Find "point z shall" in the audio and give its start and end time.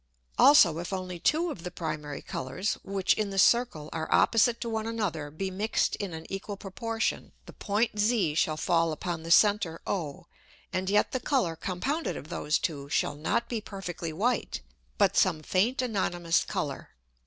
7.53-8.57